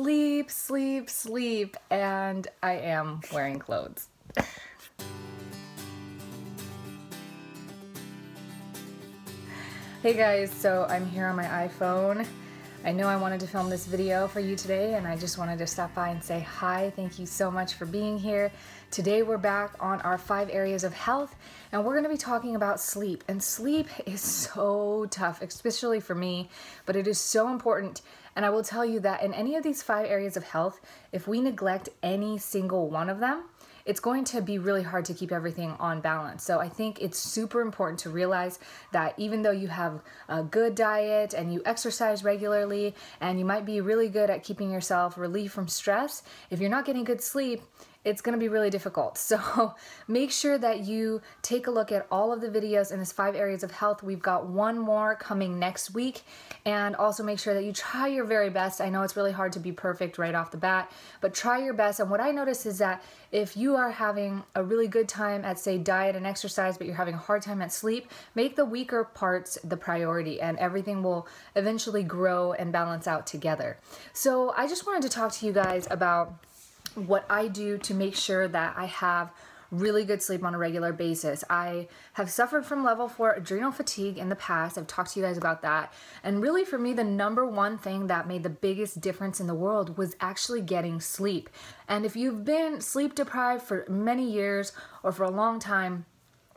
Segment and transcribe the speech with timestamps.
[0.00, 4.08] sleep, sleep, sleep, and I am wearing clothes.
[10.02, 12.26] hey guys, so I'm here on my iPhone.
[12.82, 15.58] I know I wanted to film this video for you today and I just wanted
[15.58, 16.90] to stop by and say hi.
[16.96, 18.50] Thank you so much for being here.
[18.90, 21.36] Today we're back on our five areas of health
[21.72, 23.22] and we're going to be talking about sleep.
[23.28, 26.48] And sleep is so tough, especially for me,
[26.86, 28.00] but it is so important.
[28.36, 30.80] And I will tell you that in any of these five areas of health,
[31.12, 33.44] if we neglect any single one of them,
[33.84, 36.44] it's going to be really hard to keep everything on balance.
[36.44, 38.58] So I think it's super important to realize
[38.92, 43.64] that even though you have a good diet and you exercise regularly and you might
[43.64, 47.62] be really good at keeping yourself relieved from stress, if you're not getting good sleep,
[48.04, 49.18] it's going to be really difficult.
[49.30, 49.74] So
[50.08, 53.36] make sure that you take a look at all of the videos in this five
[53.36, 54.02] areas of health.
[54.02, 56.22] We've got one more coming next week.
[56.64, 58.80] And also make sure that you try your very best.
[58.80, 60.90] I know it's really hard to be perfect right off the bat,
[61.20, 62.00] but try your best.
[62.00, 65.58] And what I notice is that if you are having a really good time at,
[65.58, 69.04] say, diet and exercise, but you're having a hard time at sleep, make the weaker
[69.04, 73.78] parts the priority and everything will eventually grow and balance out together.
[74.12, 76.34] So I just wanted to talk to you guys about
[76.94, 79.32] what I do to make sure that I have
[79.70, 81.44] really good sleep on a regular basis.
[81.48, 84.76] I have suffered from level four adrenal fatigue in the past.
[84.76, 85.92] I've talked to you guys about that.
[86.24, 89.54] And really, for me, the number one thing that made the biggest difference in the
[89.54, 91.48] world was actually getting sleep.
[91.88, 96.06] And if you've been sleep deprived for many years or for a long time,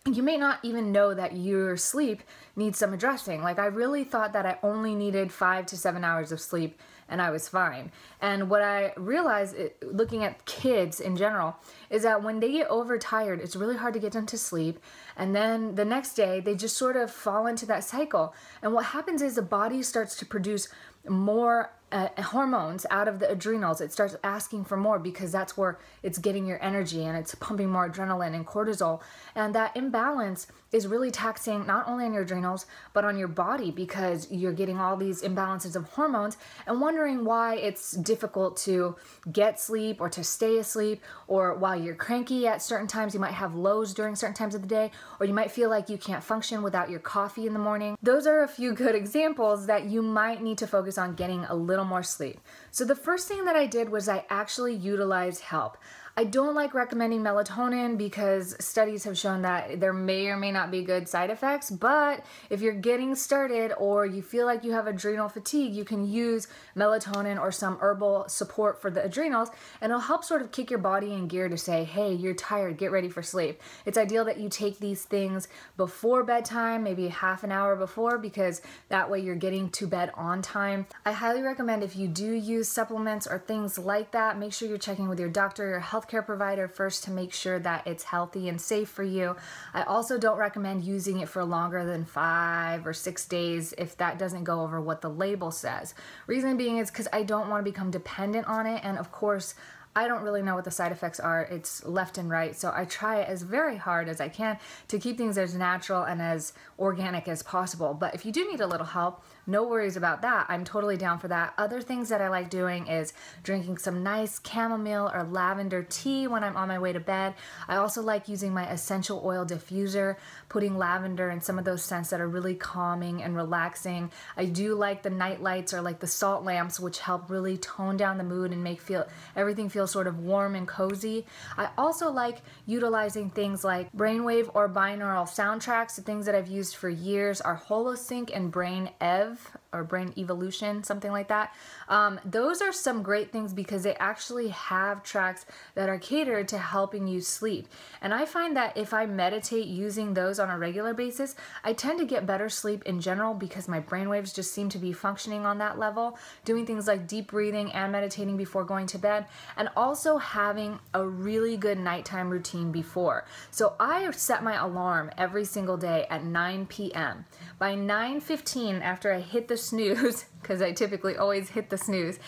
[0.06, 2.24] you may not even know that your sleep
[2.58, 3.42] needs some addressing.
[3.42, 7.22] Like, I really thought that I only needed five to seven hours of sleep and
[7.22, 7.92] I was fine.
[8.22, 11.56] And what I realized, looking at kids in general,
[11.90, 14.80] is that when they get overtired, it's really hard to get them to sleep.
[15.16, 18.34] And then the next day, they just sort of fall into that cycle.
[18.62, 20.68] And what happens is the body starts to produce
[21.08, 23.80] more uh, hormones out of the adrenals.
[23.80, 27.70] It starts asking for more because that's where it's getting your energy and it's pumping
[27.70, 29.02] more adrenaline and cortisol.
[29.36, 33.70] And that imbalance is really taxing not only on your adrenals, but on your body
[33.70, 36.36] because you're getting all these imbalances of hormones
[36.66, 38.96] and wondering why it's difficult to
[39.32, 43.14] get sleep or to stay asleep, or why you're cranky at certain times.
[43.14, 45.90] You might have lows during certain times of the day, or you might feel like
[45.90, 47.98] you can't function without your coffee in the morning.
[48.02, 51.56] Those are a few good examples that you might need to focus on getting a
[51.56, 52.40] little more sleep.
[52.72, 55.78] So, the first thing that I did was I actually utilized help.
[56.16, 60.70] I don't like recommending melatonin because studies have shown that there may or may not
[60.70, 61.72] be good side effects.
[61.72, 66.08] But if you're getting started or you feel like you have adrenal fatigue, you can
[66.08, 66.48] use
[66.78, 69.50] melatonin or some herbal support for the adrenals,
[69.82, 72.78] and it'll help sort of kick your body in gear to say, hey, you're tired,
[72.78, 73.60] get ready for sleep.
[73.84, 75.48] It's ideal that you take these things
[75.78, 80.44] before bedtime, maybe half an hour before, because that way you're getting to bed on
[80.44, 80.86] time.
[81.06, 84.78] I highly recommend if you do use supplements or things like that, make sure you're
[84.78, 88.50] checking with your doctor, your health healthcare provider first to make sure that it's healthy
[88.50, 89.36] and safe for you.
[89.74, 94.18] I also don't recommend using it for longer than five or six days if that
[94.20, 95.94] doesn't go over what the label says.
[96.28, 99.56] Reason being is because I don't want to become dependent on it, and of course,
[99.96, 101.44] I don't really know what the side effects are.
[101.44, 102.56] It's left and right.
[102.56, 106.20] So I try as very hard as I can to keep things as natural and
[106.20, 107.94] as organic as possible.
[107.94, 110.46] But if you do need a little help, no worries about that.
[110.50, 111.54] I'm totally down for that.
[111.58, 116.44] Other things that I like doing is drinking some nice chamomile or lavender tea when
[116.44, 117.34] I'm on my way to bed.
[117.68, 120.16] I also like using my essential oil diffuser,
[120.48, 124.12] putting lavender and some of those scents that are really calming and relaxing.
[124.38, 127.98] I do like the night lights or like the salt lamps, which help really tone
[127.98, 131.26] down the mood and make feel everything feel sort of warm and cozy.
[131.58, 135.96] I also like utilizing things like brainwave or binaural soundtracks.
[135.96, 140.14] The things that I've used for years are Holosync and Brain Ev have or Brain
[140.18, 141.54] Evolution, something like that.
[141.90, 145.46] Um, those are some great things because they actually have tracks
[145.76, 147.68] that are catered to helping you sleep.
[148.02, 152.00] And I find that if I meditate using those on a regular basis, I tend
[152.00, 155.46] to get better sleep in general because my brain waves just seem to be functioning
[155.46, 156.18] on that level.
[156.46, 159.26] Doing things like deep breathing and meditating before going to bed,
[159.58, 163.26] and also having a really good nighttime routine before.
[163.52, 167.26] So I set my alarm every single day at 9 p.m.
[167.60, 172.20] By 9:15 after I hit the snooze, because I typically always hit the snooze,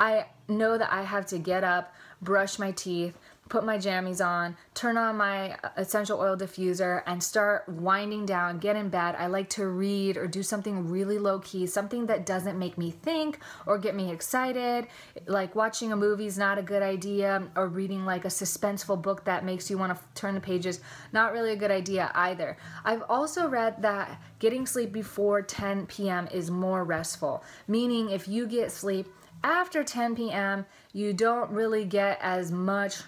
[0.00, 3.16] I know that I have to get up, brush my teeth,
[3.54, 8.58] put my jammies on, turn on my uh, essential oil diffuser, and start winding down,
[8.58, 9.14] get in bed.
[9.16, 12.90] I like to read or do something really low key, something that doesn't make me
[12.90, 14.88] think or get me excited.
[15.26, 19.24] Like watching a movie is not a good idea, or reading like a suspenseful book
[19.24, 20.80] that makes you want to turn the pages,
[21.12, 22.56] not really a good idea either.
[22.84, 26.26] I've also read that getting sleep before 10 p.m.
[26.32, 29.06] is more restful, meaning if you get sleep
[29.44, 33.02] after 10 p.m., you don't really get as much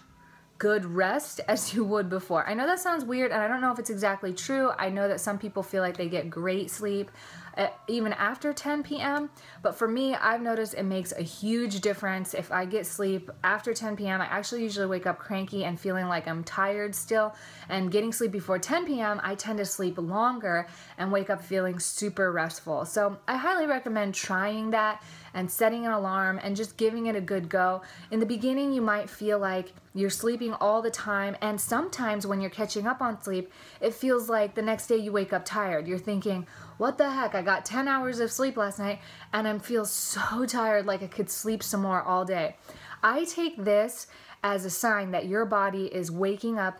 [0.58, 2.46] good rest as you would before.
[2.46, 4.70] I know that sounds weird and I don't know if it's exactly true.
[4.78, 7.10] I know that some people feel like they get great sleep
[7.56, 9.30] uh, even after 10 p.m.
[9.62, 12.34] But for me, I've noticed it makes a huge difference.
[12.34, 16.06] If I get sleep after 10 p.m., I actually usually wake up cranky and feeling
[16.06, 17.34] like I'm tired still.
[17.68, 20.66] And getting sleep before 10 p.m., I tend to sleep longer
[20.98, 22.84] and wake up feeling super restful.
[22.84, 27.20] So I highly recommend trying that and setting an alarm and just giving it a
[27.20, 27.82] good go.
[28.10, 32.40] In the beginning, you might feel like you're sleeping all the time, and sometimes when
[32.40, 35.86] you're catching up on sleep, it feels like the next day you wake up tired.
[35.88, 36.46] You're thinking,
[36.78, 37.34] what the heck?
[37.34, 39.00] I got 10 hours of sleep last night
[39.32, 42.56] and I feel so tired like I could sleep some more all day.
[43.02, 44.06] I take this
[44.42, 46.78] as a sign that your body is waking up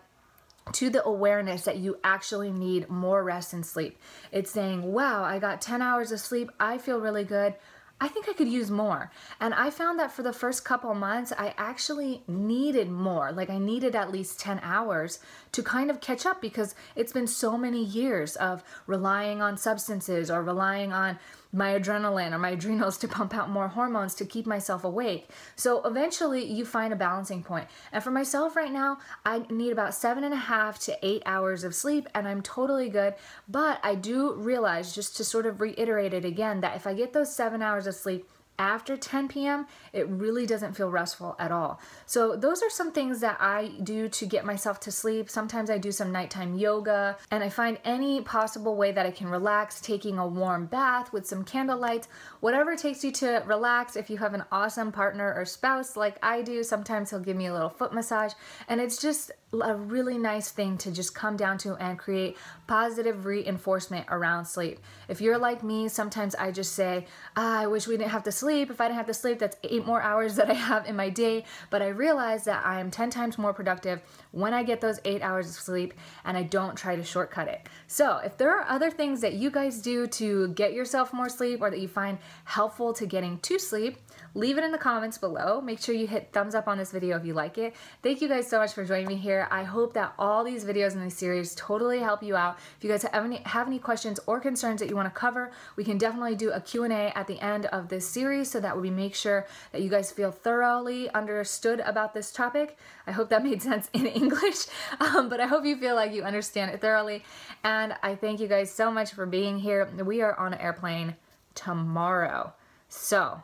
[0.73, 3.99] to the awareness that you actually need more rest and sleep.
[4.33, 6.51] It's saying, wow, I got 10 hours of sleep.
[6.59, 7.55] I feel really good.
[7.99, 9.11] I think I could use more.
[9.41, 13.33] And I found that for the first couple months, I actually needed more.
[13.33, 15.19] Like I needed at least 10 hours
[15.53, 20.31] to kind of catch up because it's been so many years of relying on substances
[20.31, 21.19] or relying on
[21.53, 25.31] my adrenaline or my adrenals to pump out more hormones to keep myself awake.
[25.57, 27.69] So eventually you find a balancing point.
[27.93, 31.65] And for myself right now, I need about seven and a half to eight hours
[31.65, 33.15] of sleep and I'm totally good.
[33.49, 37.15] But I do realize, just to sort of reiterate it again, that if I get
[37.15, 41.81] those seven hours of sleep, after 10 p.m., it really doesn't feel restful at all.
[42.07, 45.31] So, those are some things that I do to get myself to sleep.
[45.31, 49.29] Sometimes I do some nighttime yoga, and I find any possible way that I can
[49.29, 52.09] relax, taking a warm bath with some candlelight,
[52.41, 53.97] whatever takes you to relax.
[53.97, 57.47] If you have an awesome partner or spouse like I do, sometimes he'll give me
[57.47, 58.33] a little foot massage,
[58.69, 62.37] and it's just a really nice thing to just come down to and create
[62.67, 64.81] positive reinforcement around sleep.
[65.09, 67.07] If you're like me, sometimes I just say,
[67.37, 68.46] ah, I wish we didn't have to sleep.
[68.55, 71.11] If I didn't have to sleep, that's eight more hours that I have in my
[71.11, 71.45] day.
[71.71, 74.01] But I realize that I am 10 times more productive
[74.33, 75.95] when I get those eight hours of sleep
[76.25, 77.69] and I don't try to shortcut it.
[77.87, 81.61] So if there are other things that you guys do to get yourself more sleep
[81.61, 83.99] or that you find helpful to getting to sleep,
[84.35, 85.61] leave it in the comments below.
[85.61, 87.75] Make sure you hit thumbs up on this video if you like it.
[88.03, 89.49] Thank you guys so much for joining me here.
[89.51, 92.59] I hope that all these videos in this series totally help you out.
[92.77, 95.51] If you guys have any, have any questions or concerns that you want to cover,
[95.77, 98.91] we can definitely do a Q&A at the end of this series so that we
[98.91, 102.77] make sure that you guys feel thoroughly understood about this topic.
[103.07, 104.67] I hope that made sense in English,
[105.01, 107.23] um, but I hope you feel like you understand it thoroughly.
[107.65, 109.87] And I thank you guys so much for being here.
[110.05, 111.17] We are on an airplane
[111.55, 112.53] tomorrow.
[112.89, 113.43] So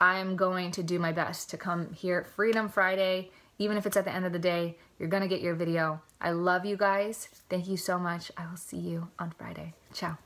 [0.00, 4.04] I'm going to do my best to come here Freedom Friday, even if it's at
[4.04, 4.76] the end of the day.
[4.98, 6.00] You're going to get your video.
[6.20, 7.28] I love you guys.
[7.50, 8.30] Thank you so much.
[8.36, 9.74] I will see you on Friday.
[9.92, 10.25] Ciao.